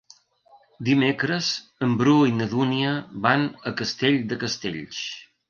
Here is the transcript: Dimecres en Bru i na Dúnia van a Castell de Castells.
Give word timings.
Dimecres 0.87 1.49
en 1.87 1.93
Bru 1.99 2.15
i 2.31 2.33
na 2.39 2.47
Dúnia 2.55 2.95
van 3.27 3.47
a 3.61 3.75
Castell 3.83 4.19
de 4.35 4.41
Castells. 4.47 5.07